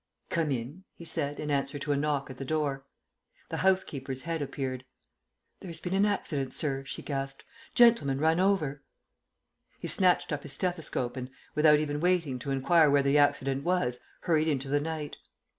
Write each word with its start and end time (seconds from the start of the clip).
"Come 0.31 0.49
in," 0.51 0.83
he 0.95 1.05
said 1.05 1.39
in 1.39 1.51
answer 1.51 1.77
to 1.77 1.91
a 1.91 1.95
knock 1.95 2.31
at 2.31 2.37
the 2.37 2.43
door. 2.43 2.87
The 3.49 3.57
housekeeper's 3.57 4.23
head 4.23 4.41
appeared. 4.41 4.83
"There's 5.59 5.79
been 5.79 5.93
an 5.93 6.07
accident, 6.07 6.55
sir," 6.55 6.83
she 6.85 7.03
gasped. 7.03 7.43
"Gentleman 7.75 8.17
run 8.17 8.39
over!" 8.39 8.81
He 9.77 9.87
snatched 9.87 10.33
up 10.33 10.41
his 10.41 10.53
stethoscope 10.53 11.15
and, 11.17 11.29
without 11.53 11.77
even 11.79 11.99
waiting 11.99 12.39
to 12.39 12.49
inquire 12.49 12.89
where 12.89 13.03
the 13.03 13.19
accident 13.19 13.63
was, 13.63 13.99
hurried 14.21 14.47
into 14.47 14.69
the 14.69 14.79
night. 14.81 15.17